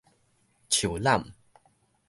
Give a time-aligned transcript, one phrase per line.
[0.67, 1.23] 樹攬